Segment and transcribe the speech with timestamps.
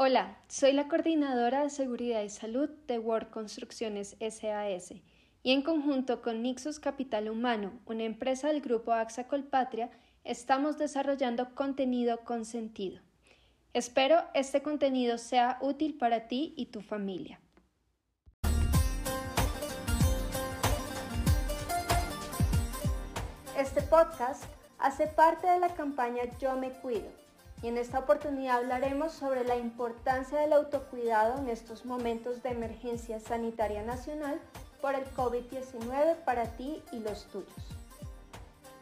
[0.00, 4.92] Hola, soy la coordinadora de seguridad y salud de World Construcciones SAS
[5.42, 9.90] y en conjunto con Nixos Capital Humano, una empresa del grupo AXA Colpatria,
[10.22, 13.02] estamos desarrollando contenido con sentido.
[13.72, 17.40] Espero este contenido sea útil para ti y tu familia.
[23.56, 24.44] Este podcast
[24.78, 27.27] hace parte de la campaña Yo me cuido
[27.62, 33.18] y en esta oportunidad hablaremos sobre la importancia del autocuidado en estos momentos de emergencia
[33.18, 34.40] sanitaria nacional
[34.80, 37.78] por el COVID-19 para ti y los tuyos.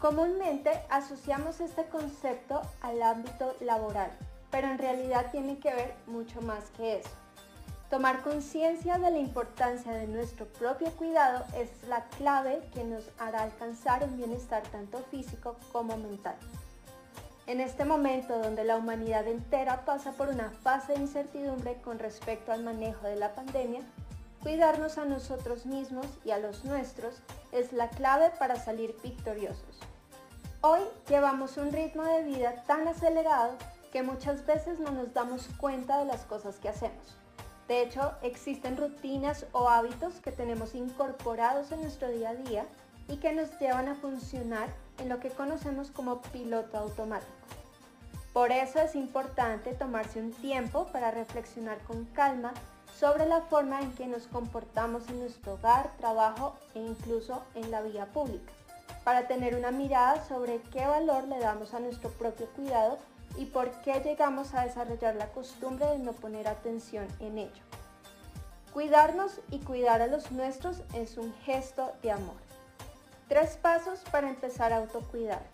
[0.00, 4.10] Comúnmente asociamos este concepto al ámbito laboral,
[4.50, 7.10] pero en realidad tiene que ver mucho más que eso.
[7.88, 13.42] Tomar conciencia de la importancia de nuestro propio cuidado es la clave que nos hará
[13.42, 16.36] alcanzar un bienestar tanto físico como mental.
[17.46, 22.52] En este momento donde la humanidad entera pasa por una fase de incertidumbre con respecto
[22.52, 23.80] al manejo de la pandemia,
[24.42, 27.16] cuidarnos a nosotros mismos y a los nuestros
[27.50, 29.80] es la clave para salir victoriosos.
[30.60, 33.56] Hoy llevamos un ritmo de vida tan acelerado
[33.92, 37.16] que muchas veces no nos damos cuenta de las cosas que hacemos.
[37.66, 42.66] De hecho, existen rutinas o hábitos que tenemos incorporados en nuestro día a día
[43.08, 47.32] y que nos llevan a funcionar en lo que conocemos como piloto automático.
[48.32, 52.52] Por eso es importante tomarse un tiempo para reflexionar con calma
[52.98, 57.82] sobre la forma en que nos comportamos en nuestro hogar, trabajo e incluso en la
[57.82, 58.52] vía pública,
[59.04, 62.98] para tener una mirada sobre qué valor le damos a nuestro propio cuidado
[63.36, 67.62] y por qué llegamos a desarrollar la costumbre de no poner atención en ello.
[68.72, 72.51] Cuidarnos y cuidar a los nuestros es un gesto de amor.
[73.32, 75.48] Tres pasos para empezar a autocuidarnos.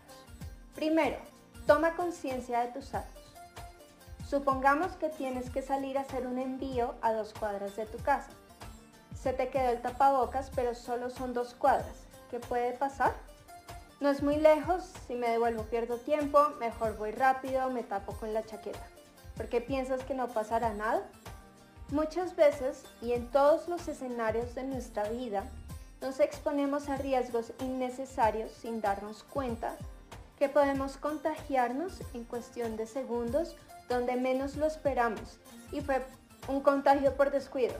[0.75, 1.17] Primero,
[1.65, 3.23] toma conciencia de tus actos.
[4.29, 8.31] Supongamos que tienes que salir a hacer un envío a dos cuadras de tu casa.
[9.15, 12.09] Se te quedó el tapabocas, pero solo son dos cuadras.
[12.33, 13.15] ¿Qué puede pasar?
[14.01, 18.35] No es muy lejos, si me devuelvo pierdo tiempo, mejor voy rápido, me tapo con
[18.35, 18.89] la chaqueta.
[19.37, 21.05] ¿Por qué piensas que no pasará nada?
[21.93, 25.45] Muchas veces y en todos los escenarios de nuestra vida,
[26.01, 29.77] nos exponemos a riesgos innecesarios sin darnos cuenta
[30.39, 33.57] que podemos contagiarnos en cuestión de segundos
[33.89, 35.39] donde menos lo esperamos
[35.73, 36.05] y fue
[36.47, 37.75] un contagio por descuido,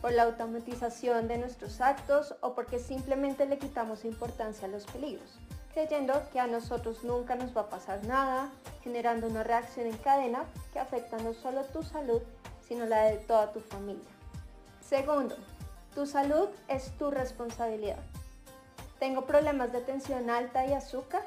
[0.00, 5.38] por la automatización de nuestros actos o porque simplemente le quitamos importancia a los peligros,
[5.72, 8.50] creyendo que a nosotros nunca nos va a pasar nada,
[8.82, 12.22] generando una reacción en cadena que afecta no solo tu salud,
[12.66, 14.04] sino la de toda tu familia.
[14.80, 15.36] Segundo,
[15.94, 17.98] tu salud es tu responsabilidad.
[18.98, 21.22] Tengo problemas de tensión alta y azúcar.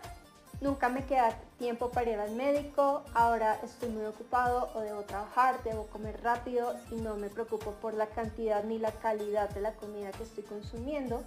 [0.59, 3.03] Nunca me queda tiempo para ir al médico.
[3.13, 7.93] Ahora estoy muy ocupado o debo trabajar, debo comer rápido y no me preocupo por
[7.93, 11.23] la cantidad ni la calidad de la comida que estoy consumiendo.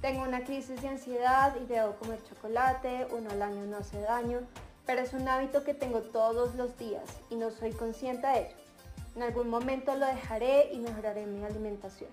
[0.00, 3.06] Tengo una crisis de ansiedad y debo comer chocolate.
[3.16, 4.40] Uno al año no hace daño,
[4.84, 8.56] pero es un hábito que tengo todos los días y no soy consciente de ello.
[9.14, 12.10] En algún momento lo dejaré y mejoraré mi alimentación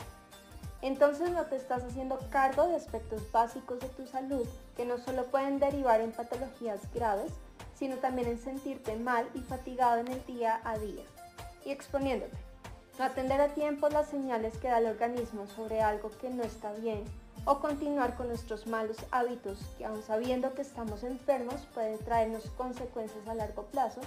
[0.83, 4.45] entonces no te estás haciendo cargo de aspectos básicos de tu salud
[4.75, 7.31] que no solo pueden derivar en patologías graves,
[7.73, 11.03] sino también en sentirte mal y fatigado en el día a día
[11.65, 12.35] y exponiéndote.
[12.99, 16.73] No atender a tiempo las señales que da el organismo sobre algo que no está
[16.73, 17.05] bien
[17.45, 23.25] o continuar con nuestros malos hábitos que aun sabiendo que estamos enfermos pueden traernos consecuencias
[23.27, 24.01] a largo plazo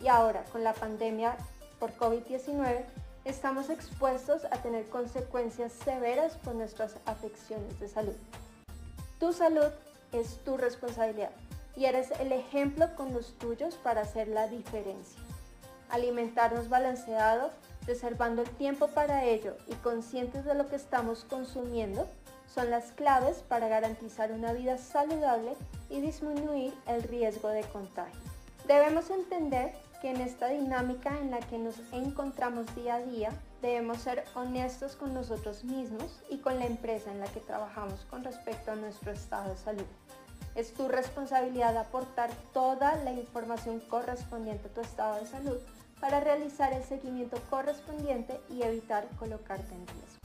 [0.00, 1.36] y ahora con la pandemia
[1.80, 2.84] por COVID-19
[3.30, 8.16] estamos expuestos a tener consecuencias severas por nuestras afecciones de salud.
[9.18, 9.70] Tu salud
[10.12, 11.30] es tu responsabilidad
[11.76, 15.20] y eres el ejemplo con los tuyos para hacer la diferencia.
[15.90, 17.50] Alimentarnos balanceado,
[17.86, 22.08] reservando el tiempo para ello y conscientes de lo que estamos consumiendo
[22.52, 25.54] son las claves para garantizar una vida saludable
[25.88, 28.20] y disminuir el riesgo de contagio.
[28.66, 33.30] Debemos entender que en esta dinámica en la que nos encontramos día a día,
[33.60, 38.24] debemos ser honestos con nosotros mismos y con la empresa en la que trabajamos con
[38.24, 39.86] respecto a nuestro estado de salud.
[40.54, 45.58] Es tu responsabilidad aportar toda la información correspondiente a tu estado de salud
[46.00, 50.18] para realizar el seguimiento correspondiente y evitar colocarte en riesgo.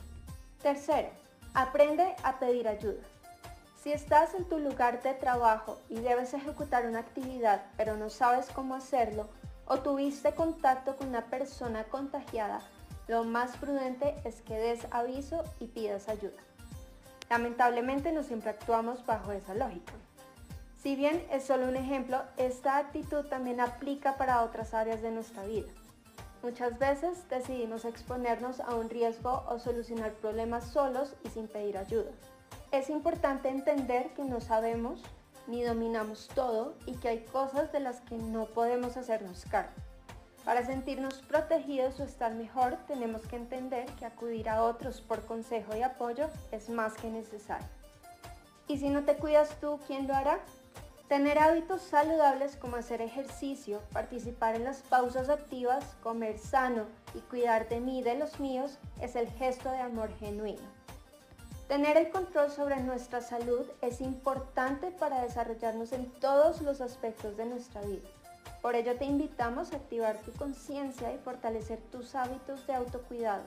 [0.61, 1.09] Tercero,
[1.53, 3.03] aprende a pedir ayuda.
[3.83, 8.47] Si estás en tu lugar de trabajo y debes ejecutar una actividad pero no sabes
[8.47, 9.27] cómo hacerlo
[9.67, 12.61] o tuviste contacto con una persona contagiada,
[13.07, 16.41] lo más prudente es que des aviso y pidas ayuda.
[17.29, 19.93] Lamentablemente no siempre actuamos bajo esa lógica.
[20.77, 25.43] Si bien es solo un ejemplo, esta actitud también aplica para otras áreas de nuestra
[25.43, 25.69] vida.
[26.43, 32.11] Muchas veces decidimos exponernos a un riesgo o solucionar problemas solos y sin pedir ayuda.
[32.71, 35.01] Es importante entender que no sabemos
[35.47, 39.73] ni dominamos todo y que hay cosas de las que no podemos hacernos cargo.
[40.43, 45.75] Para sentirnos protegidos o estar mejor tenemos que entender que acudir a otros por consejo
[45.75, 47.67] y apoyo es más que necesario.
[48.67, 50.39] ¿Y si no te cuidas tú, quién lo hará?
[51.07, 57.69] Tener hábitos saludables como hacer ejercicio, participar en las pausas activas, comer sano y cuidar
[57.69, 60.84] de mí y de los míos es el gesto de amor genuino.
[61.67, 67.45] Tener el control sobre nuestra salud es importante para desarrollarnos en todos los aspectos de
[67.45, 68.07] nuestra vida.
[68.61, 73.43] Por ello te invitamos a activar tu conciencia y fortalecer tus hábitos de autocuidado,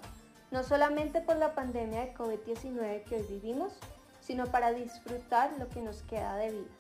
[0.51, 3.73] no solamente por la pandemia de COVID-19 que hoy vivimos,
[4.21, 6.75] sino para disfrutar lo que nos queda de vida.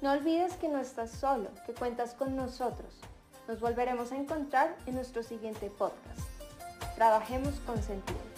[0.00, 3.00] No olvides que no estás solo, que cuentas con nosotros.
[3.48, 6.20] Nos volveremos a encontrar en nuestro siguiente podcast.
[6.94, 8.31] Trabajemos con sentido.